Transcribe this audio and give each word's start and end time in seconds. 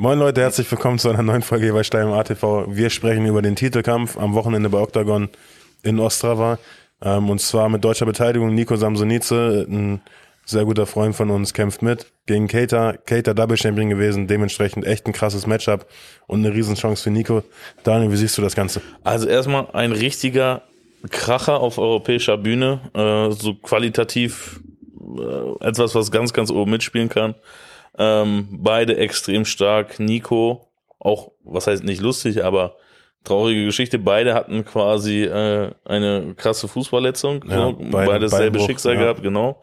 Moin 0.00 0.16
Leute, 0.16 0.42
herzlich 0.42 0.70
willkommen 0.70 1.00
zu 1.00 1.08
einer 1.08 1.24
neuen 1.24 1.42
Folge 1.42 1.72
bei 1.72 1.82
Stein 1.82 2.06
ATV. 2.06 2.66
Wir 2.68 2.88
sprechen 2.88 3.26
über 3.26 3.42
den 3.42 3.56
Titelkampf 3.56 4.16
am 4.16 4.32
Wochenende 4.34 4.68
bei 4.68 4.78
Octagon 4.78 5.28
in 5.82 5.98
Ostrava. 5.98 6.60
Ähm, 7.02 7.28
und 7.28 7.40
zwar 7.40 7.68
mit 7.68 7.82
deutscher 7.82 8.06
Beteiligung. 8.06 8.54
Nico 8.54 8.76
Samsonice, 8.76 9.66
ein 9.68 10.00
sehr 10.44 10.64
guter 10.66 10.86
Freund 10.86 11.16
von 11.16 11.30
uns, 11.30 11.52
kämpft 11.52 11.82
mit 11.82 12.06
gegen 12.26 12.46
Keita. 12.46 12.92
Keita 12.92 13.34
Double 13.34 13.56
Champion 13.56 13.90
gewesen, 13.90 14.28
dementsprechend 14.28 14.86
echt 14.86 15.04
ein 15.08 15.12
krasses 15.12 15.48
Matchup 15.48 15.84
und 16.28 16.46
eine 16.46 16.54
Riesenchance 16.54 17.02
für 17.02 17.10
Nico. 17.10 17.42
Daniel, 17.82 18.12
wie 18.12 18.16
siehst 18.18 18.38
du 18.38 18.42
das 18.42 18.54
Ganze? 18.54 18.80
Also 19.02 19.26
erstmal 19.26 19.66
ein 19.72 19.90
richtiger 19.90 20.62
Kracher 21.10 21.58
auf 21.58 21.76
europäischer 21.76 22.36
Bühne, 22.36 22.82
äh, 22.94 23.32
so 23.32 23.54
qualitativ 23.54 24.60
äh, 25.18 25.66
etwas, 25.66 25.96
was 25.96 26.12
ganz, 26.12 26.32
ganz 26.32 26.52
oben 26.52 26.70
mitspielen 26.70 27.08
kann. 27.08 27.34
Ähm, 27.98 28.48
beide 28.50 28.96
extrem 28.96 29.44
stark. 29.44 29.98
Nico, 29.98 30.68
auch, 30.98 31.32
was 31.44 31.66
heißt 31.66 31.84
nicht 31.84 32.00
lustig, 32.00 32.44
aber 32.44 32.76
traurige 33.24 33.64
Geschichte. 33.64 33.98
Beide 33.98 34.34
hatten 34.34 34.64
quasi 34.64 35.24
äh, 35.24 35.72
eine 35.84 36.34
krasse 36.36 36.68
Fußverletzung. 36.68 37.44
Ja, 37.48 37.56
so. 37.56 37.72
beide- 37.72 38.06
beide 38.06 38.20
dasselbe 38.20 38.60
Schicksal 38.60 38.94
ja. 38.94 39.00
gehabt, 39.02 39.22
genau. 39.22 39.62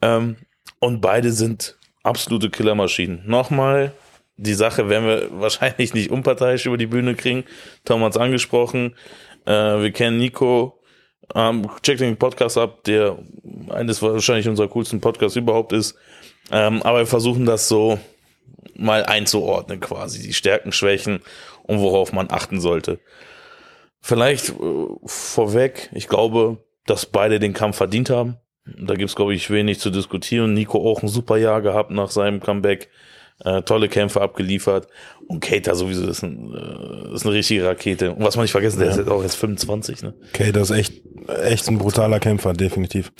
Ähm, 0.00 0.36
und 0.80 1.00
beide 1.00 1.30
sind 1.32 1.78
absolute 2.02 2.50
Killermaschinen. 2.50 3.22
Nochmal, 3.24 3.92
die 4.36 4.54
Sache 4.54 4.88
werden 4.88 5.06
wir 5.06 5.28
wahrscheinlich 5.40 5.94
nicht 5.94 6.10
unparteiisch 6.10 6.66
über 6.66 6.76
die 6.76 6.86
Bühne 6.86 7.14
kriegen. 7.14 7.44
Tom 7.84 8.02
hat's 8.02 8.16
angesprochen. 8.16 8.96
Äh, 9.46 9.52
wir 9.52 9.92
kennen 9.92 10.18
Nico. 10.18 10.80
Ähm, 11.34 11.68
checkt 11.82 12.00
den 12.00 12.16
Podcast 12.16 12.58
ab, 12.58 12.82
der 12.84 13.16
eines 13.70 14.02
wahrscheinlich 14.02 14.48
unserer 14.48 14.68
coolsten 14.68 15.00
Podcasts 15.00 15.36
überhaupt 15.36 15.72
ist. 15.72 15.96
Ähm, 16.50 16.82
aber 16.82 16.98
wir 16.98 17.06
versuchen 17.06 17.46
das 17.46 17.68
so 17.68 17.98
mal 18.74 19.04
einzuordnen 19.04 19.80
quasi, 19.80 20.22
die 20.22 20.34
Stärken, 20.34 20.72
Schwächen 20.72 21.20
und 21.62 21.80
worauf 21.80 22.12
man 22.12 22.30
achten 22.30 22.60
sollte. 22.60 23.00
Vielleicht 24.00 24.50
äh, 24.50 24.54
vorweg, 25.04 25.90
ich 25.92 26.08
glaube, 26.08 26.58
dass 26.86 27.06
beide 27.06 27.38
den 27.38 27.52
Kampf 27.52 27.76
verdient 27.76 28.10
haben. 28.10 28.36
Da 28.64 28.94
gibt's 28.94 29.16
glaube 29.16 29.34
ich, 29.34 29.50
wenig 29.50 29.80
zu 29.80 29.90
diskutieren. 29.90 30.54
Nico 30.54 30.78
auch 30.78 31.02
ein 31.02 31.08
super 31.08 31.36
Jahr 31.36 31.62
gehabt 31.62 31.90
nach 31.90 32.10
seinem 32.10 32.40
Comeback. 32.40 32.90
Äh, 33.44 33.62
tolle 33.62 33.88
Kämpfe 33.88 34.20
abgeliefert. 34.20 34.86
Und 35.26 35.40
Keita 35.40 35.74
sowieso 35.74 36.06
ist, 36.06 36.22
ein, 36.22 36.54
äh, 36.54 37.14
ist 37.14 37.24
eine 37.26 37.34
richtige 37.34 37.64
Rakete. 37.64 38.12
Und 38.12 38.24
was 38.24 38.36
man 38.36 38.44
nicht 38.44 38.52
vergessen, 38.52 38.78
der 38.80 38.90
ist 38.90 38.98
jetzt 38.98 39.08
auch 39.08 39.22
jetzt 39.22 39.34
25. 39.36 40.02
Ne? 40.02 40.14
Keita 40.32 40.60
ist 40.60 40.70
echt, 40.70 41.02
echt 41.44 41.68
ein 41.68 41.78
brutaler 41.78 42.20
Kämpfer, 42.20 42.52
definitiv. 42.52 43.12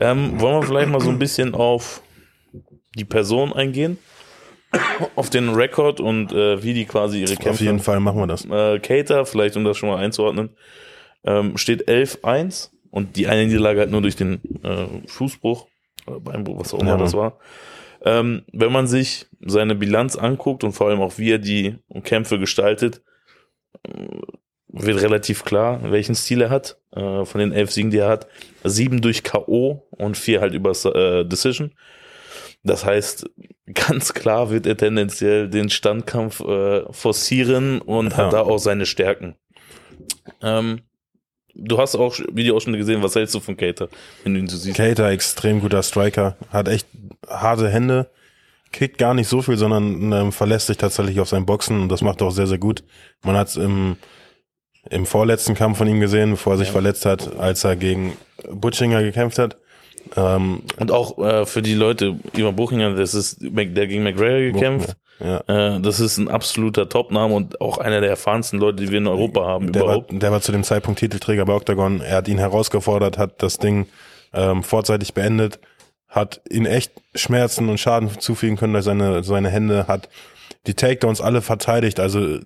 Ähm, 0.00 0.40
wollen 0.40 0.60
wir 0.60 0.66
vielleicht 0.66 0.88
mal 0.88 1.00
so 1.00 1.10
ein 1.10 1.18
bisschen 1.18 1.54
auf 1.54 2.02
die 2.96 3.04
Person 3.04 3.52
eingehen? 3.52 3.98
Auf 5.16 5.28
den 5.28 5.50
Rekord 5.50 6.00
und 6.00 6.32
äh, 6.32 6.62
wie 6.62 6.72
die 6.72 6.86
quasi 6.86 7.20
ihre 7.20 7.34
Auf 7.34 7.38
Kämpfe 7.38 7.64
jeden 7.64 7.80
Fall 7.80 8.00
machen 8.00 8.18
wir 8.18 8.26
das. 8.26 8.46
äh, 8.46 8.78
Cater, 8.78 9.26
vielleicht 9.26 9.56
um 9.56 9.64
das 9.64 9.76
schon 9.76 9.90
mal 9.90 9.98
einzuordnen, 9.98 10.50
ähm, 11.24 11.58
steht 11.58 11.88
11-1 11.88 12.70
und 12.90 13.16
die 13.16 13.26
eine 13.26 13.44
Niederlage 13.46 13.80
halt 13.80 13.90
nur 13.90 14.00
durch 14.00 14.16
den 14.16 14.40
äh, 14.62 14.86
Fußbruch, 15.06 15.66
oder 16.06 16.20
Beinbruch, 16.20 16.60
was 16.60 16.74
auch 16.74 16.80
immer 16.80 16.92
Ja, 16.92 16.96
das 16.96 17.14
war. 17.14 17.38
Ähm, 18.04 18.42
wenn 18.52 18.72
man 18.72 18.86
sich 18.86 19.26
seine 19.40 19.74
Bilanz 19.74 20.16
anguckt 20.16 20.64
und 20.64 20.72
vor 20.72 20.88
allem 20.88 21.00
auch 21.00 21.18
wie 21.18 21.32
er 21.32 21.38
die 21.38 21.76
Kämpfe 22.02 22.38
gestaltet, 22.38 23.02
äh, 23.86 23.90
wird 24.68 25.02
relativ 25.02 25.44
klar, 25.44 25.80
welchen 25.90 26.14
Stil 26.14 26.40
er 26.40 26.50
hat. 26.50 26.78
Äh, 26.92 27.24
von 27.24 27.38
den 27.40 27.52
elf 27.52 27.70
Siegen, 27.70 27.90
die 27.90 27.98
er 27.98 28.08
hat, 28.08 28.26
sieben 28.64 29.00
durch 29.00 29.22
K.O. 29.22 29.86
und 29.90 30.16
vier 30.16 30.40
halt 30.40 30.54
über 30.54 30.72
äh, 30.94 31.24
Decision. 31.24 31.72
Das 32.64 32.84
heißt, 32.84 33.28
ganz 33.74 34.14
klar 34.14 34.50
wird 34.50 34.66
er 34.66 34.76
tendenziell 34.76 35.48
den 35.48 35.68
Standkampf 35.70 36.40
äh, 36.40 36.82
forcieren 36.92 37.80
und 37.80 38.10
Ja. 38.12 38.16
hat 38.18 38.32
da 38.32 38.42
auch 38.42 38.58
seine 38.58 38.86
Stärken. 38.86 39.34
Ähm, 40.40 40.80
du 41.54 41.78
hast 41.78 41.96
auch 41.96 42.16
Video 42.32 42.56
auch 42.56 42.60
schon 42.60 42.72
gesehen, 42.74 43.02
was 43.02 43.14
hältst 43.14 43.34
du 43.34 43.40
von 43.40 43.56
Cater, 43.56 43.88
wenn 44.22 44.34
du 44.34 44.40
ihn 44.40 44.46
so 44.48 44.56
siehst? 44.56 44.76
Keita, 44.76 45.10
extrem 45.10 45.60
guter 45.60 45.82
Striker, 45.82 46.36
hat 46.50 46.68
echt 46.68 46.86
harte 47.28 47.68
Hände, 47.68 48.10
kickt 48.70 48.96
gar 48.98 49.14
nicht 49.14 49.28
so 49.28 49.42
viel, 49.42 49.56
sondern 49.56 50.12
ähm, 50.12 50.32
verlässt 50.32 50.68
sich 50.68 50.76
tatsächlich 50.76 51.20
auf 51.20 51.28
sein 51.28 51.44
Boxen 51.46 51.82
und 51.82 51.88
das 51.88 52.00
macht 52.02 52.20
er 52.20 52.28
auch 52.28 52.32
sehr, 52.32 52.46
sehr 52.46 52.58
gut. 52.58 52.84
Man 53.24 53.36
hat 53.36 53.48
es 53.48 53.56
im, 53.56 53.96
im 54.88 55.04
vorletzten 55.04 55.54
Kampf 55.54 55.78
von 55.78 55.88
ihm 55.88 56.00
gesehen, 56.00 56.30
bevor 56.32 56.54
er 56.54 56.58
sich 56.58 56.68
Ja. 56.68 56.72
verletzt 56.72 57.04
hat, 57.06 57.36
als 57.38 57.64
er 57.64 57.76
gegen 57.76 58.16
Butchinger 58.48 59.02
gekämpft 59.02 59.38
hat. 59.38 59.56
Ähm, 60.16 60.62
Und 60.78 60.90
auch 60.90 61.18
äh, 61.18 61.46
für 61.46 61.62
die 61.62 61.74
Leute, 61.74 62.16
Ivan 62.36 62.56
Buchinger, 62.56 62.94
das 62.94 63.14
ist 63.14 63.38
der 63.40 63.86
gegen 63.86 64.02
McGregor 64.02 64.52
gekämpft. 64.52 64.96
ja. 65.20 65.40
Äh, 65.76 65.80
das 65.80 66.00
ist 66.00 66.18
ein 66.18 66.28
absoluter 66.28 66.88
Topname 66.88 67.34
und 67.34 67.60
auch 67.60 67.78
einer 67.78 68.00
der 68.00 68.10
erfahrensten 68.10 68.58
Leute, 68.58 68.82
die 68.84 68.90
wir 68.90 68.98
in 68.98 69.06
Europa 69.06 69.46
haben 69.46 69.72
Der 69.72 69.82
war, 69.82 69.94
überhaupt. 69.96 70.22
der 70.22 70.32
war 70.32 70.40
zu 70.40 70.52
dem 70.52 70.64
Zeitpunkt 70.64 71.00
Titelträger 71.00 71.44
bei 71.44 71.54
Octagon. 71.54 72.00
Er 72.00 72.16
hat 72.16 72.28
ihn 72.28 72.38
herausgefordert, 72.38 73.18
hat 73.18 73.42
das 73.42 73.58
Ding 73.58 73.86
ähm, 74.34 74.62
vorzeitig 74.62 75.14
beendet, 75.14 75.60
hat 76.08 76.40
ihn 76.50 76.66
echt 76.66 76.92
Schmerzen 77.14 77.68
und 77.68 77.78
Schaden 77.78 78.10
zufügen 78.18 78.56
können 78.56 78.72
durch 78.74 78.84
seine, 78.84 79.22
seine 79.24 79.48
Hände, 79.50 79.86
hat 79.88 80.08
die 80.66 80.74
Takedowns 80.74 81.20
alle 81.20 81.42
verteidigt. 81.42 81.98
Also 81.98 82.38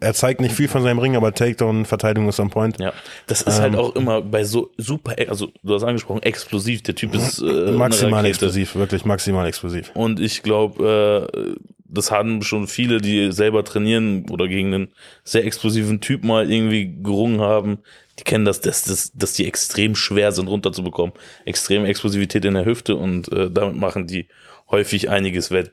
er 0.00 0.14
zeigt 0.14 0.40
nicht 0.40 0.54
viel 0.54 0.68
von 0.68 0.82
seinem 0.82 0.98
Ring, 0.98 1.16
aber 1.16 1.34
Takedown-Verteidigung 1.34 2.28
ist 2.28 2.40
on 2.40 2.48
point. 2.50 2.78
Ja, 2.80 2.94
das 3.26 3.42
ist 3.42 3.60
halt 3.60 3.74
Ähm, 3.74 3.78
auch 3.78 3.94
immer 3.94 4.22
bei 4.22 4.44
so 4.44 4.70
super, 4.78 5.16
also 5.28 5.48
du 5.62 5.74
hast 5.74 5.82
angesprochen, 5.82 6.22
explosiv. 6.22 6.82
Der 6.82 6.94
Typ 6.94 7.14
ist 7.14 7.40
äh, 7.40 7.72
maximal 7.72 8.24
explosiv, 8.24 8.74
wirklich 8.74 9.04
maximal 9.04 9.46
explosiv. 9.46 9.90
Und 9.94 10.18
ich 10.18 10.42
glaube, 10.42 11.28
äh, 11.36 11.54
das 11.88 12.10
haben 12.10 12.42
schon 12.42 12.68
viele, 12.68 13.00
die 13.00 13.30
selber 13.32 13.64
trainieren 13.64 14.28
oder 14.30 14.48
gegen 14.48 14.72
einen 14.74 14.88
sehr 15.22 15.44
explosiven 15.44 16.00
Typ 16.00 16.24
mal 16.24 16.50
irgendwie 16.50 17.02
gerungen 17.02 17.40
haben. 17.40 17.78
Die 18.18 18.24
kennen 18.24 18.46
das, 18.46 18.62
dass, 18.62 18.84
dass, 18.84 19.12
dass 19.12 19.34
die 19.34 19.46
extrem 19.46 19.94
schwer 19.94 20.32
sind 20.32 20.48
runterzubekommen. 20.48 21.12
Extreme 21.44 21.86
Explosivität 21.86 22.46
in 22.46 22.54
der 22.54 22.64
Hüfte 22.64 22.96
und 22.96 23.30
äh, 23.30 23.50
damit 23.50 23.76
machen 23.76 24.06
die 24.06 24.26
häufig 24.70 25.10
einiges 25.10 25.50
wett. 25.50 25.72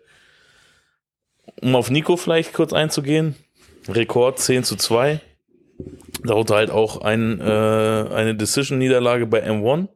Um 1.62 1.76
auf 1.76 1.90
Nico 1.90 2.18
vielleicht 2.18 2.54
kurz 2.54 2.74
einzugehen. 2.74 3.36
Rekord 3.88 4.40
10 4.40 4.64
zu 4.64 4.76
2. 4.76 5.22
Darunter 6.24 6.56
halt 6.56 6.72
auch 6.72 7.02
ein, 7.02 7.40
äh, 7.40 7.44
eine 7.44 8.36
Decision-Niederlage 8.36 9.28
bei 9.28 9.46
M1 9.46 9.90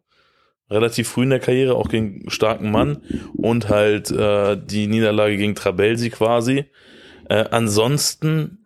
relativ 0.69 1.07
früh 1.07 1.23
in 1.23 1.29
der 1.29 1.39
Karriere, 1.39 1.75
auch 1.75 1.89
gegen 1.89 2.21
einen 2.21 2.29
starken 2.29 2.71
Mann 2.71 3.01
und 3.35 3.69
halt 3.69 4.11
äh, 4.11 4.57
die 4.57 4.87
Niederlage 4.87 5.37
gegen 5.37 5.55
Trabelsi 5.55 6.09
quasi. 6.09 6.65
Äh, 7.29 7.45
ansonsten, 7.51 8.65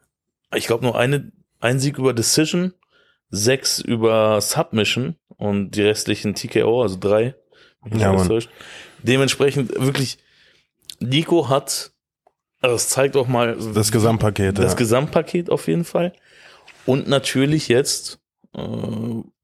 ich 0.55 0.67
glaube 0.67 0.85
nur 0.85 0.97
eine, 0.97 1.31
ein 1.59 1.79
Sieg 1.79 1.97
über 1.97 2.13
Decision, 2.13 2.73
sechs 3.29 3.79
über 3.79 4.41
Submission 4.41 5.15
und 5.37 5.71
die 5.71 5.83
restlichen 5.83 6.33
TKO, 6.33 6.81
also 6.81 6.97
drei. 6.99 7.35
Ja. 7.93 8.15
Dementsprechend 9.03 9.73
wirklich, 9.79 10.19
Nico 10.99 11.49
hat, 11.49 11.90
also 12.61 12.75
das 12.75 12.89
zeigt 12.89 13.17
auch 13.17 13.27
mal 13.27 13.57
Das 13.73 13.91
Gesamtpaket. 13.91 14.57
das 14.57 14.73
ja. 14.73 14.77
Gesamtpaket 14.77 15.49
auf 15.49 15.67
jeden 15.67 15.83
Fall. 15.83 16.13
Und 16.85 17.07
natürlich 17.07 17.67
jetzt, 17.67 18.19
äh, 18.55 18.61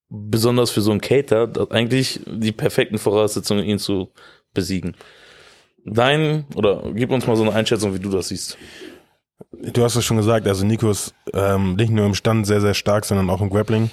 besonders 0.10 0.70
für 0.70 0.82
so 0.82 0.92
einen 0.92 1.02
Cater, 1.02 1.52
eigentlich 1.72 2.22
die 2.26 2.52
perfekten 2.52 2.98
Voraussetzungen, 2.98 3.64
ihn 3.64 3.80
zu 3.80 4.12
besiegen. 4.54 4.96
Dein, 5.84 6.46
oder 6.56 6.92
gib 6.94 7.12
uns 7.12 7.28
mal 7.28 7.36
so 7.36 7.44
eine 7.44 7.54
Einschätzung, 7.54 7.94
wie 7.94 8.00
du 8.00 8.10
das 8.10 8.30
siehst. 8.30 8.58
Du 9.52 9.84
hast 9.84 9.96
es 9.96 10.06
schon 10.06 10.18
gesagt, 10.18 10.48
also 10.48 10.66
Nico 10.66 10.90
ist 10.90 11.14
ähm, 11.34 11.76
nicht 11.76 11.92
nur 11.92 12.06
im 12.06 12.16
Stand 12.16 12.46
sehr, 12.48 12.62
sehr 12.62 12.74
stark, 12.74 13.06
sondern 13.06 13.30
auch 13.30 13.42
im 13.42 13.50
Grappling. 13.50 13.90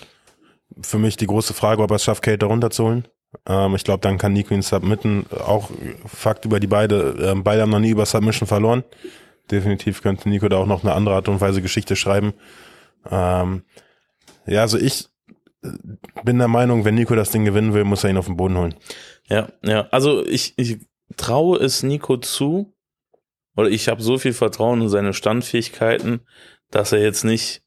Für 0.80 0.98
mich 0.98 1.16
die 1.16 1.26
große 1.26 1.54
Frage, 1.54 1.82
ob 1.82 1.90
er 1.90 1.96
es 1.96 2.04
schafft, 2.04 2.22
Kate 2.22 2.46
runterzuholen. 2.46 3.06
Ähm, 3.46 3.74
ich 3.74 3.84
glaube, 3.84 4.00
dann 4.00 4.18
kann 4.18 4.32
Nico 4.32 4.54
ihn 4.54 4.62
submitten. 4.62 5.26
Auch 5.30 5.70
Fakt 6.06 6.44
über 6.44 6.60
die 6.60 6.66
beide. 6.66 7.16
Ähm, 7.20 7.44
beide 7.44 7.62
haben 7.62 7.70
noch 7.70 7.80
nie 7.80 7.90
über 7.90 8.06
Submission 8.06 8.46
verloren. 8.46 8.84
Definitiv 9.50 10.02
könnte 10.02 10.28
Nico 10.28 10.48
da 10.48 10.56
auch 10.56 10.66
noch 10.66 10.84
eine 10.84 10.94
andere 10.94 11.14
Art 11.14 11.28
und 11.28 11.40
Weise 11.40 11.62
Geschichte 11.62 11.96
schreiben. 11.96 12.34
Ähm, 13.10 13.64
ja, 14.46 14.62
also 14.62 14.78
ich 14.78 15.08
äh, 15.62 15.68
bin 16.24 16.38
der 16.38 16.48
Meinung, 16.48 16.84
wenn 16.84 16.94
Nico 16.94 17.14
das 17.14 17.30
Ding 17.30 17.44
gewinnen 17.44 17.74
will, 17.74 17.84
muss 17.84 18.04
er 18.04 18.10
ihn 18.10 18.16
auf 18.16 18.26
den 18.26 18.36
Boden 18.36 18.56
holen. 18.56 18.74
Ja, 19.28 19.48
ja, 19.62 19.88
also 19.90 20.24
ich, 20.26 20.54
ich 20.56 20.78
traue 21.16 21.58
es 21.58 21.82
Nico 21.82 22.16
zu, 22.16 22.74
oder 23.56 23.68
ich 23.68 23.88
habe 23.88 24.02
so 24.02 24.18
viel 24.18 24.32
Vertrauen 24.32 24.82
in 24.82 24.88
seine 24.88 25.12
Standfähigkeiten, 25.12 26.20
dass 26.70 26.92
er 26.92 27.00
jetzt 27.00 27.24
nicht 27.24 27.63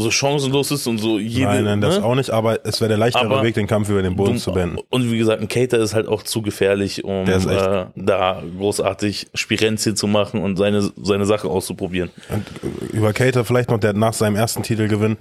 so 0.00 0.10
chancenlos 0.10 0.70
ist 0.70 0.86
und 0.86 0.98
so 0.98 1.18
jede, 1.18 1.46
nein, 1.46 1.64
nein, 1.64 1.80
das 1.80 1.98
ne? 1.98 2.04
auch 2.04 2.14
nicht, 2.14 2.30
aber 2.30 2.64
es 2.64 2.80
wäre 2.80 2.88
der 2.88 2.98
leichtere 2.98 3.26
Aber 3.26 3.42
Weg, 3.42 3.54
den 3.54 3.66
Kampf 3.66 3.88
über 3.88 4.02
den 4.02 4.16
Boden 4.16 4.38
zu 4.38 4.52
beenden. 4.52 4.78
Und 4.90 5.10
wie 5.10 5.18
gesagt, 5.18 5.40
ein 5.40 5.48
Cater 5.48 5.78
ist 5.78 5.94
halt 5.94 6.08
auch 6.08 6.22
zu 6.22 6.42
gefährlich, 6.42 7.04
um 7.04 7.26
äh, 7.26 7.86
da 7.96 8.42
großartig 8.56 9.28
Spirenzien 9.34 9.96
zu 9.96 10.06
machen 10.06 10.40
und 10.40 10.56
seine, 10.56 10.90
seine 11.02 11.26
Sache 11.26 11.48
auszuprobieren. 11.48 12.10
Und 12.28 12.46
über 12.92 13.12
Cater 13.12 13.44
vielleicht 13.44 13.70
noch, 13.70 13.78
der 13.78 13.90
hat 13.90 13.96
nach 13.96 14.12
seinem 14.12 14.36
ersten 14.36 14.62
Titelgewinn 14.62 15.16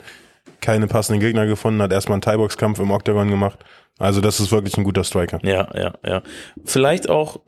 keine 0.61 0.87
passenden 0.87 1.21
Gegner 1.21 1.45
gefunden, 1.45 1.81
hat 1.81 1.91
erstmal 1.91 2.15
einen 2.15 2.21
Thai-Box-Kampf 2.21 2.79
im 2.79 2.91
Octagon 2.91 3.29
gemacht, 3.29 3.59
Also 3.97 4.21
das 4.21 4.39
ist 4.39 4.51
wirklich 4.51 4.77
ein 4.77 4.83
guter 4.83 5.03
Striker. 5.03 5.39
Ja, 5.43 5.69
ja, 5.75 5.93
ja. 6.05 6.21
Vielleicht 6.65 7.09
auch, 7.09 7.39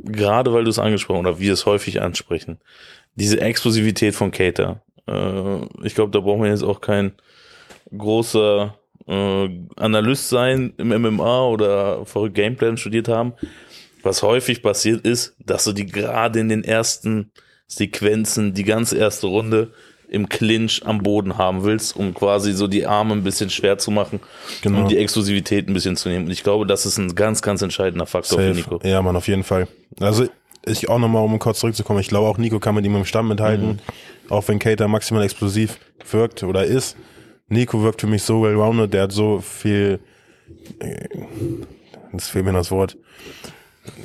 gerade 0.00 0.52
weil 0.52 0.64
du 0.64 0.70
es 0.70 0.78
angesprochen 0.78 1.20
oder 1.20 1.38
wir 1.38 1.52
es 1.52 1.66
häufig 1.66 2.00
ansprechen, 2.00 2.58
diese 3.14 3.40
Explosivität 3.40 4.14
von 4.14 4.30
Cater. 4.30 4.82
Äh, 5.08 5.86
ich 5.86 5.94
glaube, 5.94 6.10
da 6.12 6.20
brauchen 6.20 6.42
wir 6.42 6.50
jetzt 6.50 6.62
auch 6.64 6.80
kein 6.80 7.12
großer 7.96 8.74
äh, 9.06 9.48
Analyst 9.76 10.28
sein 10.28 10.74
im 10.76 10.88
MMA 10.88 11.46
oder 11.46 12.04
verrückt 12.06 12.34
Gameplan 12.34 12.76
studiert 12.76 13.08
haben. 13.08 13.32
Was 14.02 14.22
häufig 14.22 14.62
passiert 14.62 15.04
ist, 15.06 15.34
dass 15.44 15.64
du 15.64 15.72
die 15.72 15.86
gerade 15.86 16.38
in 16.40 16.48
den 16.48 16.64
ersten 16.64 17.32
Sequenzen, 17.66 18.54
die 18.54 18.64
ganze 18.64 18.96
erste 18.96 19.26
Runde 19.26 19.72
im 20.10 20.28
Clinch 20.28 20.82
am 20.86 21.02
Boden 21.02 21.36
haben 21.36 21.64
willst, 21.64 21.94
um 21.94 22.14
quasi 22.14 22.52
so 22.52 22.66
die 22.66 22.86
Arme 22.86 23.12
ein 23.14 23.24
bisschen 23.24 23.50
schwer 23.50 23.76
zu 23.76 23.90
machen, 23.90 24.20
Genau. 24.62 24.82
um 24.82 24.88
die 24.88 24.96
Exklusivität 24.96 25.68
ein 25.68 25.74
bisschen 25.74 25.96
zu 25.96 26.08
nehmen. 26.08 26.26
Und 26.26 26.30
ich 26.30 26.42
glaube, 26.42 26.64
das 26.66 26.86
ist 26.86 26.96
ein 26.96 27.14
ganz, 27.14 27.42
ganz 27.42 27.60
entscheidender 27.60 28.06
Faktor 28.06 28.38
für 28.38 28.54
Nico. 28.54 28.80
Ja, 28.84 29.02
Mann, 29.02 29.16
auf 29.16 29.28
jeden 29.28 29.44
Fall. 29.44 29.68
Also 30.00 30.26
ich 30.70 30.88
auch 30.88 30.98
nochmal, 30.98 31.22
um 31.24 31.38
kurz 31.38 31.60
zurückzukommen, 31.60 32.00
ich 32.00 32.08
glaube 32.08 32.28
auch 32.28 32.38
Nico 32.38 32.58
kann 32.60 32.74
mit 32.74 32.84
ihm 32.84 32.96
im 32.96 33.04
Stand 33.04 33.28
mithalten, 33.28 33.68
Mhm. 33.68 33.78
auch 34.30 34.46
wenn 34.48 34.58
Cater 34.58 34.88
maximal 34.88 35.22
explosiv 35.24 35.78
wirkt 36.10 36.42
oder 36.42 36.64
ist. 36.64 36.96
Nico 37.48 37.82
wirkt 37.82 38.00
für 38.02 38.06
mich 38.06 38.22
so 38.22 38.42
well-rounded, 38.42 38.92
der 38.92 39.04
hat 39.04 39.12
so 39.12 39.40
viel, 39.40 40.00
äh, 40.80 41.08
jetzt 42.12 42.28
fehlt 42.30 42.44
mir 42.44 42.52
das 42.52 42.70
Wort. 42.70 42.96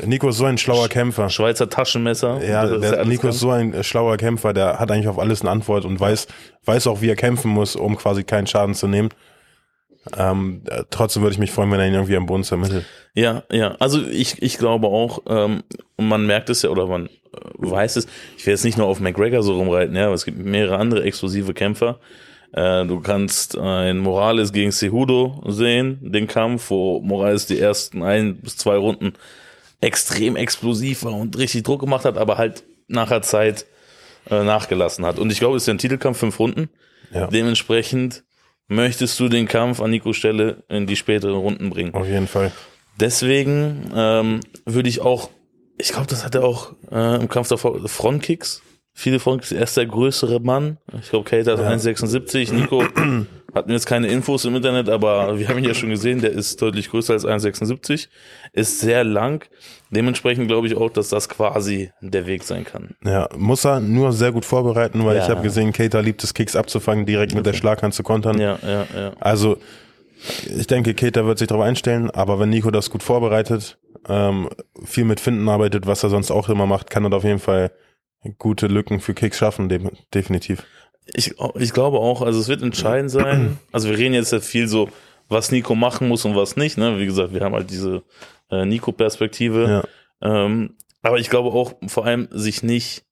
Nico 0.06 0.30
ist 0.30 0.38
so 0.38 0.46
ein 0.46 0.58
schlauer 0.58 0.88
Kämpfer. 0.88 1.30
Schweizer 1.30 1.70
Taschenmesser. 1.70 2.42
Ja, 2.42 2.66
der, 2.66 3.04
Nico 3.06 3.28
ist 3.28 3.40
so 3.40 3.50
ein 3.50 3.74
äh, 3.74 3.84
schlauer 3.84 4.16
Kämpfer, 4.18 4.54
der 4.54 4.80
hat 4.80 4.90
eigentlich 4.92 5.10
auf 5.10 5.20
alles 5.20 5.42
eine 5.42 5.52
Antwort 5.52 5.84
und 5.84 6.00
weiß, 6.00 6.28
weiß 6.66 6.88
auch, 6.88 7.02
wie 7.02 7.10
er 7.10 7.18
kämpfen 7.18 7.52
muss, 7.52 7.76
um 7.76 7.98
quasi 7.98 8.24
keinen 8.24 8.48
Schaden 8.48 8.76
zu 8.76 8.88
nehmen. 8.88 9.10
Ähm, 10.18 10.62
äh, 10.70 10.84
trotzdem 10.90 11.24
würde 11.24 11.34
ich 11.34 11.40
mich 11.40 11.52
freuen, 11.52 11.72
wenn 11.72 11.80
er 11.80 11.88
ihn 11.88 11.94
irgendwie 11.94 12.18
am 12.18 12.26
Boden 12.26 12.44
zermittelt. 12.44 12.86
Ja, 13.14 13.44
ja. 13.52 13.76
Also 13.80 14.06
ich, 14.06 14.42
ich 14.42 14.58
glaube 14.58 14.88
auch, 14.88 15.22
ähm, 15.28 15.64
und 15.96 16.08
man 16.08 16.26
merkt 16.26 16.50
es 16.50 16.62
ja 16.62 16.70
oder 16.70 16.88
man 16.88 17.08
äh, 17.08 17.10
weiß 17.58 17.96
es, 17.96 18.08
ich 18.38 18.46
will 18.46 18.54
jetzt 18.54 18.66
nicht 18.66 18.78
nur 18.78 18.88
auf 18.88 19.00
McGregor 19.00 19.44
so 19.44 19.56
rumreiten, 19.56 19.96
ja, 19.96 20.06
aber 20.06 20.16
es 20.16 20.26
gibt 20.26 20.40
mehrere 20.40 20.78
andere 20.78 21.04
explosive 21.04 21.54
Kämpfer. 21.54 22.00
Äh, 22.52 22.86
du 22.86 23.00
kannst 23.00 23.58
ein 23.58 24.00
Morales 24.00 24.52
gegen 24.52 24.72
Cejudo 24.72 25.42
sehen, 25.48 26.00
den 26.02 26.28
Kampf, 26.28 26.70
wo 26.70 27.00
Morales 27.00 27.46
die 27.46 27.60
ersten 27.60 28.04
ein 28.04 28.38
bis 28.38 28.58
zwei 28.58 28.76
Runden 28.76 29.14
extrem 29.80 30.36
explosiv 30.36 31.04
war 31.04 31.14
und 31.14 31.38
richtig 31.38 31.64
Druck 31.64 31.82
gemacht 31.82 32.06
hat, 32.06 32.18
aber 32.18 32.38
halt 32.38 32.64
nachher 32.88 33.22
Zeit 33.22 33.66
äh, 34.30 34.44
nachgelassen 34.44 35.06
hat. 35.06 35.18
Und 35.18 35.32
ich 35.32 35.40
glaube, 35.40 35.58
es 35.58 35.64
ist 35.64 35.68
ja 35.68 35.74
ein 35.74 35.80
Titelkampf, 35.80 36.18
fünf 36.18 36.40
Runden. 36.40 36.70
Ja. 37.12 37.28
Dementsprechend 37.28 38.24
möchtest 38.76 39.20
du 39.20 39.30
den 39.30 39.48
Kampf 39.48 39.82
an 39.82 39.92
Nico 39.92 40.14
Stelle 40.14 40.64
in 40.70 40.88
die 40.88 40.96
späteren 40.96 41.36
Runden 41.36 41.70
bringen. 41.70 41.94
Auf 41.94 42.08
jeden 42.08 42.28
Fall. 42.28 42.52
Deswegen 43.00 43.92
ähm, 43.96 44.40
würde 44.66 44.90
ich 44.90 45.02
auch, 45.02 45.30
ich 45.78 45.90
glaube, 45.90 46.08
das 46.08 46.24
hat 46.24 46.36
er 46.36 46.44
auch 46.44 46.74
äh, 46.92 47.16
im 47.16 47.28
Kampf 47.28 47.48
davor, 47.48 47.88
Frontkicks. 47.88 48.62
Viele 48.96 49.20
Frontkicks, 49.20 49.52
er 49.52 49.64
ist 49.64 49.76
der 49.76 49.88
größere 49.88 50.40
Mann. 50.40 50.78
Ich 51.02 51.10
glaube, 51.10 51.28
Kate 51.28 51.52
hat 51.52 51.60
1,76. 51.60 52.54
Nico 52.54 52.84
hat 53.56 53.66
mir 53.68 53.74
jetzt 53.74 53.88
keine 53.88 54.08
Infos 54.08 54.46
im 54.46 54.56
Internet, 54.56 54.88
aber 54.88 55.40
wir 55.40 55.48
haben 55.50 55.58
ihn 55.58 55.64
ja 55.64 55.74
schon 55.74 55.90
gesehen, 55.90 56.22
der 56.22 56.32
ist 56.32 56.62
deutlich 56.62 56.92
größer 56.92 57.14
als 57.14 57.26
1,76. 57.26 58.08
Ist 58.54 58.80
sehr 58.82 59.04
lang. 59.04 59.46
Dementsprechend 59.90 60.48
glaube 60.48 60.68
ich 60.68 60.76
auch, 60.78 60.92
dass 60.92 61.10
das 61.10 61.28
quasi 61.28 61.92
der 62.02 62.28
Weg 62.28 62.44
sein 62.44 62.66
kann. 62.66 62.96
Ja, 63.04 63.28
muss 63.36 63.66
er 63.66 63.80
nur 63.80 64.12
sehr 64.14 64.32
gut 64.32 64.46
vorbereiten, 64.46 65.04
weil 65.06 65.18
Ja. 65.18 65.24
ich 65.24 65.30
habe 65.30 65.42
gesehen, 65.42 65.74
Keita 65.74 66.00
liebt 66.00 66.24
es, 66.24 66.36
Kicks 66.36 66.56
abzufangen, 66.56 67.06
direkt 67.08 67.34
mit 67.34 67.46
der 67.48 67.54
Schlaghand 67.54 67.96
zu 67.96 68.04
kontern. 68.04 68.40
Ja, 68.40 68.60
ja, 68.62 68.86
ja. 68.96 69.12
Also, 69.20 69.58
ich 70.56 70.68
denke, 70.68 70.94
Keita 70.94 71.26
wird 71.26 71.40
sich 71.40 71.48
darauf 71.48 71.64
einstellen, 71.66 72.12
aber 72.12 72.40
wenn 72.40 72.50
Nico 72.50 72.70
das 72.72 72.92
gut 72.92 73.02
vorbereitet, 73.04 73.78
ähm, 74.08 74.50
viel 74.86 75.04
mit 75.06 75.20
Finden 75.20 75.50
arbeitet, 75.50 75.88
was 75.88 76.04
er 76.04 76.10
sonst 76.10 76.30
auch 76.30 76.48
immer 76.50 76.66
macht, 76.68 76.90
kann 76.92 77.04
er 77.04 77.10
da 77.10 77.18
auf 77.18 77.24
jeden 77.24 77.40
Fall 77.40 77.72
gute 78.38 78.68
Lücken 78.68 79.00
für 79.00 79.14
Kicks 79.14 79.38
schaffen, 79.38 79.70
de 79.70 79.82
definitiv. 80.14 80.64
Ich, 81.14 81.36
ich 81.60 81.74
glaube 81.74 82.00
auch, 82.00 82.22
also 82.22 82.40
es 82.40 82.48
wird 82.48 82.62
entscheidend 82.62 83.12
sein. 83.12 83.58
Also 83.72 83.90
wir 83.90 83.98
reden 83.98 84.14
jetzt 84.14 84.32
ja 84.32 84.40
viel 84.40 84.68
so, 84.68 84.90
was 85.30 85.52
Nico 85.52 85.76
machen 85.76 86.08
muss 86.08 86.24
und 86.26 86.36
was 86.36 86.56
nicht. 86.56 86.78
Ne? 86.78 86.98
Wie 87.00 87.06
gesagt, 87.06 87.34
wir 87.34 87.42
haben 87.42 87.54
halt 87.56 87.70
diese 87.70 88.04
äh, 88.50 88.66
Nico-Perspektive. 88.66 89.84
Ja. 90.22 90.46
Ähm, 90.46 90.76
aber 91.02 91.20
ich 91.20 91.30
glaube 91.30 91.50
auch 91.50 91.74
vor 91.88 92.06
allem 92.06 92.30
sich 92.32 92.64
nicht, 92.64 93.04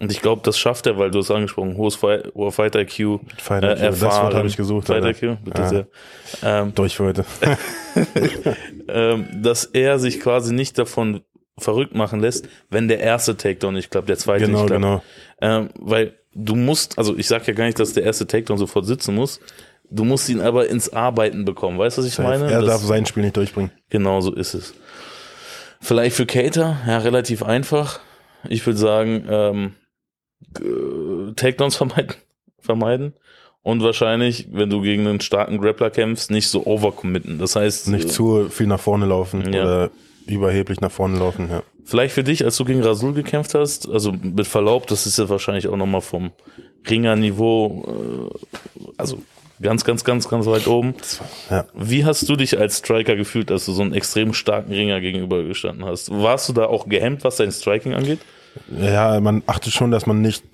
und 0.00 0.10
ich 0.12 0.20
glaube, 0.22 0.42
das 0.44 0.58
schafft 0.58 0.86
er, 0.86 0.96
weil 0.98 1.10
du 1.10 1.18
hast 1.18 1.30
angesprochen, 1.30 1.76
hohes 1.76 1.96
Fi- 1.96 2.22
hoher 2.34 2.50
Fight 2.52 2.74
IQ, 2.76 3.20
Fighter 3.36 3.72
äh, 3.72 3.76
Q, 3.76 3.80
das 3.82 4.00
Wort 4.00 4.12
erfahren. 4.12 4.34
habe 4.34 4.48
ich 4.48 4.56
gesucht. 4.56 4.86
Fight. 4.86 5.04
IQ, 5.04 5.38
bitte 5.44 5.62
Ja. 5.62 5.68
sehr. 5.68 5.86
Ähm, 6.42 6.74
Durch 6.74 6.96
für 6.96 7.04
heute. 7.04 7.24
ähm, 8.88 9.26
dass 9.42 9.64
er 9.64 9.98
sich 9.98 10.20
quasi 10.20 10.54
nicht 10.54 10.78
davon 10.78 11.22
verrückt 11.58 11.94
machen 11.94 12.20
lässt, 12.20 12.48
wenn 12.70 12.88
der 12.88 13.00
erste 13.00 13.36
Takedown 13.36 13.74
nicht 13.74 13.90
klappt, 13.90 14.08
der 14.08 14.16
zweite 14.18 14.46
genau, 14.46 14.60
nicht 14.60 14.66
klappt. 14.68 14.82
genau. 14.82 15.02
Ähm, 15.40 15.68
weil 15.78 16.14
du 16.34 16.54
musst, 16.56 16.96
also 16.98 17.16
ich 17.16 17.26
sag 17.28 17.46
ja 17.46 17.52
gar 17.54 17.66
nicht, 17.66 17.78
dass 17.78 17.92
der 17.92 18.04
erste 18.04 18.26
Takedown 18.26 18.58
sofort 18.58 18.86
sitzen 18.86 19.14
muss. 19.14 19.40
Du 19.90 20.04
musst 20.04 20.28
ihn 20.30 20.40
aber 20.40 20.68
ins 20.68 20.90
Arbeiten 20.92 21.44
bekommen. 21.44 21.78
Weißt 21.78 21.98
du, 21.98 22.02
was 22.02 22.08
ich 22.08 22.18
meine? 22.18 22.50
er 22.50 22.60
Das- 22.62 22.66
darf 22.70 22.82
sein 22.82 23.04
Spiel 23.04 23.22
nicht 23.24 23.36
durchbringen. 23.36 23.70
Genau 23.90 24.20
so 24.22 24.32
ist 24.34 24.54
es. 24.54 24.74
Vielleicht 25.80 26.16
für 26.16 26.26
Cater, 26.26 26.78
ja, 26.86 26.98
relativ 26.98 27.42
einfach. 27.42 28.00
Ich 28.48 28.64
würde 28.64 28.78
sagen, 28.78 29.26
ähm, 29.28 29.74
äh, 30.58 31.32
Takedowns 31.34 31.76
vermeiden, 31.76 32.14
vermeiden. 32.60 33.12
Und 33.64 33.82
wahrscheinlich, 33.82 34.48
wenn 34.52 34.70
du 34.70 34.80
gegen 34.80 35.06
einen 35.06 35.20
starken 35.20 35.58
Grappler 35.58 35.90
kämpfst, 35.90 36.30
nicht 36.32 36.48
so 36.48 36.66
overcommitten. 36.66 37.38
Das 37.38 37.54
heißt, 37.54 37.88
Nicht 37.88 38.06
äh, 38.06 38.08
zu 38.08 38.48
viel 38.48 38.66
nach 38.66 38.80
vorne 38.80 39.06
laufen 39.06 39.52
Ja. 39.52 39.62
oder 39.62 39.90
überheblich 40.26 40.80
nach 40.80 40.90
vorne 40.90 41.18
laufen. 41.18 41.48
Ja. 41.50 41.62
Vielleicht 41.84 42.14
für 42.14 42.24
dich, 42.24 42.44
als 42.44 42.56
du 42.56 42.64
gegen 42.64 42.82
Rasul 42.82 43.12
gekämpft 43.12 43.54
hast, 43.54 43.88
also 43.88 44.12
mit 44.12 44.46
Verlaub, 44.46 44.86
das 44.86 45.06
ist 45.06 45.18
ja 45.18 45.28
wahrscheinlich 45.28 45.68
auch 45.68 45.76
nochmal 45.76 46.00
vom 46.00 46.30
Ringerniveau, 46.88 48.30
äh, 48.78 48.82
also 48.96 49.22
ganz, 49.60 49.84
ganz, 49.84 50.04
ganz, 50.04 50.28
ganz 50.28 50.46
weit 50.46 50.66
oben. 50.66 50.94
Ja. 51.50 51.66
Wie 51.74 52.04
hast 52.04 52.28
du 52.28 52.36
dich 52.36 52.58
als 52.58 52.78
Striker 52.78 53.16
gefühlt, 53.16 53.50
als 53.50 53.66
du 53.66 53.72
so 53.72 53.82
einen 53.82 53.94
extrem 53.94 54.34
starken 54.34 54.72
Ringer 54.72 55.00
gegenüber 55.00 55.42
gestanden 55.44 55.84
hast? 55.84 56.10
Warst 56.10 56.48
du 56.48 56.52
da 56.52 56.66
auch 56.66 56.88
gehemmt, 56.88 57.24
was 57.24 57.36
dein 57.36 57.52
Striking 57.52 57.94
angeht? 57.94 58.20
ja, 58.78 59.18
man 59.20 59.42
achtet 59.46 59.72
schon, 59.72 59.90
dass 59.90 60.06
man 60.06 60.20
nicht 60.20 60.44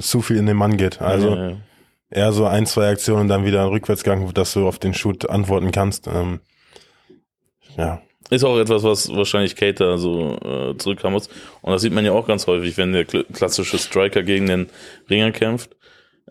zu 0.00 0.22
viel 0.22 0.36
in 0.36 0.46
den 0.46 0.56
Mann 0.56 0.76
geht. 0.76 1.00
Also 1.00 1.34
Ja, 1.34 1.48
ja. 1.50 1.56
eher 2.10 2.32
so 2.32 2.46
ein, 2.46 2.66
zwei 2.66 2.90
Aktionen 2.90 3.22
und 3.22 3.28
dann 3.28 3.44
wieder 3.44 3.62
ein 3.62 3.68
Rückwärtsgang, 3.68 4.32
dass 4.34 4.52
du 4.54 4.66
auf 4.66 4.78
den 4.78 4.94
Shoot 4.94 5.28
antworten 5.28 5.70
kannst. 5.70 6.08
Ähm, 6.08 6.40
ja, 7.76 8.00
Ist 8.30 8.44
auch 8.44 8.58
etwas, 8.58 8.82
was 8.82 9.08
wahrscheinlich 9.14 9.54
Cater 9.54 9.98
so 9.98 10.36
äh, 10.44 10.76
zurückhaben 10.78 11.12
muss. 11.12 11.28
Und 11.62 11.72
das 11.72 11.82
sieht 11.82 11.92
man 11.92 12.04
ja 12.04 12.12
auch 12.12 12.26
ganz 12.26 12.46
häufig, 12.46 12.76
wenn 12.76 12.92
der 12.92 13.06
kl- 13.06 13.24
klassische 13.32 13.78
Striker 13.78 14.22
gegen 14.24 14.46
den 14.46 14.66
Ringer 15.08 15.30
kämpft. 15.30 15.76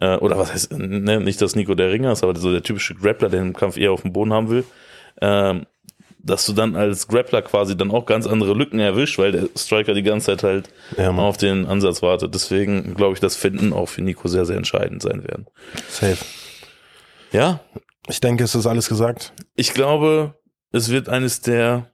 Äh, 0.02 0.18
oder 0.18 0.38
was 0.38 0.52
heißt, 0.52 0.74
ne, 0.74 1.22
nicht, 1.22 1.42
dass 1.42 1.56
Nico 1.56 1.74
der 1.74 1.92
Ringer 1.92 2.12
ist, 2.12 2.24
aber 2.24 2.36
so 2.38 2.52
der 2.52 2.64
typische 2.64 2.96
Grappler, 2.96 3.30
der 3.30 3.42
den 3.42 3.54
Kampf 3.54 3.78
eher 3.78 3.94
auf 3.94 4.02
dem 4.02 4.12
Boden 4.12 4.34
haben 4.34 4.50
will. 4.50 4.66
Ähm, 5.22 5.66
dass 6.20 6.46
du 6.48 6.54
dann 6.54 6.76
als 6.76 7.08
Grappler 7.08 7.44
quasi 7.44 7.78
dann 7.78 7.92
auch 7.92 8.06
ganz 8.08 8.26
andere 8.26 8.54
Lücken 8.56 8.80
erwischt, 8.80 9.20
weil 9.20 9.32
der 9.32 9.48
Striker 9.56 9.94
die 9.94 10.02
ganze 10.02 10.26
Zeit 10.26 10.42
halt 10.44 10.70
Ja, 10.98 11.12
auf 11.12 11.38
den 11.38 11.66
Ansatz 11.68 12.02
wartet. 12.02 12.34
Deswegen 12.34 12.96
glaube 12.96 13.14
ich, 13.14 13.20
dass 13.20 13.36
Finden 13.36 13.72
auch 13.74 13.86
für 13.88 14.02
Nico 14.02 14.28
sehr, 14.28 14.44
sehr 14.46 14.58
entscheidend 14.58 15.02
sein 15.04 15.24
werden. 15.24 15.46
safe. 15.88 16.18
Ja, 17.32 17.60
Ich 18.10 18.20
denke, 18.22 18.44
es 18.44 18.56
ist 18.56 18.66
alles 18.66 18.90
gesagt. 18.90 19.34
Ich 19.56 19.74
glaube, 19.74 20.34
es 20.72 20.90
wird 20.90 21.10
eines 21.10 21.42
der 21.42 21.92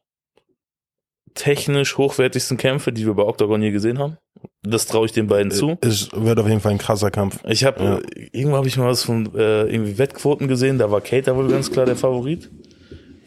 technisch 1.34 1.98
hochwertigsten 1.98 2.58
Kämpfe, 2.58 2.92
die 2.92 3.06
wir 3.06 3.14
bei 3.14 3.24
Octagon 3.24 3.62
je 3.62 3.72
gesehen 3.72 4.00
haben. 4.00 4.18
Das 4.64 4.86
traue 4.86 5.06
ich 5.06 5.12
den 5.12 5.28
beiden 5.28 5.52
zu. 5.52 5.78
Es 5.82 6.10
wird 6.14 6.38
auf 6.40 6.48
jeden 6.48 6.60
Fall 6.60 6.74
ein 6.74 6.78
krasser 6.78 7.10
Kampf. 7.10 7.40
Ich 7.48 7.64
habe 7.64 7.84
Ja. 7.84 7.98
äh, 8.00 8.30
irgendwo 8.34 8.58
habe 8.58 8.68
ich 8.68 8.78
mal 8.78 8.88
was 8.88 9.04
von 9.04 9.34
äh, 9.36 9.64
irgendwie 9.64 9.98
Wettquoten 9.98 10.48
gesehen. 10.48 10.78
Da 10.78 10.92
war 10.92 11.00
Cater 11.02 11.36
wohl 11.36 11.48
ganz 11.48 11.72
klar 11.72 11.86
der 11.86 11.96
Favorit, 11.96 12.50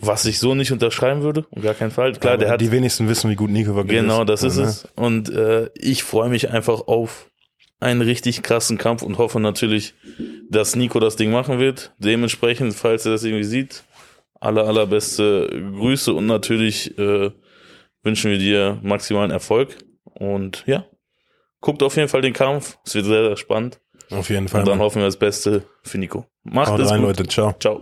was 0.00 0.26
ich 0.26 0.38
so 0.38 0.54
nicht 0.54 0.70
unterschreiben 0.70 1.22
würde. 1.22 1.46
Gar 1.60 1.74
keinen 1.74 1.90
Fall. 1.92 2.12
Klar, 2.12 2.36
der 2.36 2.48
Aber 2.48 2.54
hat 2.54 2.60
die 2.60 2.70
wenigsten 2.72 3.08
wissen, 3.08 3.30
wie 3.30 3.36
gut 3.36 3.50
Nico 3.50 3.78
ist. 3.80 3.88
genau, 3.88 4.24
das 4.24 4.42
ist 4.42 4.58
Ja, 4.58 4.64
es. 4.64 4.86
Und 4.96 5.30
äh, 5.30 5.70
ich 5.74 6.02
freue 6.04 6.28
mich 6.28 6.50
einfach 6.50 6.82
auf 6.86 7.30
einen 7.80 8.02
richtig 8.02 8.42
krassen 8.42 8.76
Kampf 8.78 9.02
und 9.02 9.16
hoffe 9.18 9.40
natürlich, 9.40 9.94
dass 10.50 10.76
Nico 10.76 11.00
das 11.00 11.16
Ding 11.16 11.30
machen 11.30 11.58
wird. 11.58 11.92
Dementsprechend, 11.98 12.74
falls 12.74 13.06
er 13.06 13.12
das 13.12 13.24
irgendwie 13.24 13.44
sieht, 13.44 13.82
aller 14.44 14.66
allerbeste 14.66 15.48
Grüße 15.48 16.12
und 16.12 16.26
natürlich 16.26 16.96
äh, 16.98 17.30
wünschen 18.02 18.30
wir 18.30 18.38
dir 18.38 18.78
maximalen 18.82 19.30
Erfolg. 19.30 19.78
Und 20.04 20.62
ja, 20.66 20.84
guckt 21.60 21.82
auf 21.82 21.96
jeden 21.96 22.08
Fall 22.08 22.22
den 22.22 22.32
Kampf. 22.32 22.78
Es 22.84 22.94
wird 22.94 23.06
sehr, 23.06 23.24
sehr 23.24 23.36
spannend. 23.36 23.80
Auf 24.10 24.30
jeden 24.30 24.48
Fall. 24.48 24.60
Und 24.60 24.68
dann 24.68 24.78
Mann. 24.78 24.86
hoffen 24.86 25.00
wir 25.00 25.06
das 25.06 25.18
Beste 25.18 25.64
für 25.82 25.98
Nico. 25.98 26.26
Macht 26.44 26.72
Haut 26.72 26.80
es 26.80 26.90
rein, 26.90 27.00
gut. 27.00 27.08
Leute. 27.18 27.26
Ciao. 27.26 27.54
Ciao. 27.58 27.80